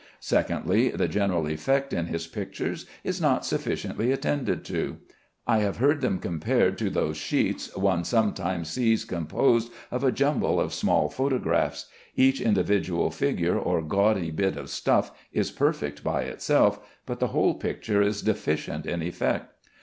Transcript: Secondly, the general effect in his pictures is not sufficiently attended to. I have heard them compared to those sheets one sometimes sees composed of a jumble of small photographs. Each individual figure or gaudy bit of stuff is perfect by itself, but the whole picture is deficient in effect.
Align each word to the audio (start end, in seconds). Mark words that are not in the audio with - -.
Secondly, 0.19 0.89
the 0.89 1.07
general 1.07 1.45
effect 1.45 1.93
in 1.93 2.07
his 2.07 2.25
pictures 2.25 2.87
is 3.03 3.21
not 3.21 3.45
sufficiently 3.45 4.11
attended 4.11 4.65
to. 4.65 4.97
I 5.45 5.59
have 5.59 5.77
heard 5.77 6.01
them 6.01 6.17
compared 6.17 6.79
to 6.79 6.89
those 6.89 7.17
sheets 7.17 7.69
one 7.77 8.03
sometimes 8.03 8.69
sees 8.69 9.05
composed 9.05 9.71
of 9.91 10.03
a 10.03 10.11
jumble 10.11 10.59
of 10.59 10.73
small 10.73 11.07
photographs. 11.07 11.85
Each 12.15 12.41
individual 12.41 13.11
figure 13.11 13.59
or 13.59 13.83
gaudy 13.83 14.31
bit 14.31 14.57
of 14.57 14.71
stuff 14.71 15.11
is 15.33 15.51
perfect 15.51 16.03
by 16.03 16.23
itself, 16.23 16.79
but 17.05 17.19
the 17.19 17.27
whole 17.27 17.53
picture 17.53 18.01
is 18.01 18.23
deficient 18.23 18.87
in 18.87 19.03
effect. 19.03 19.53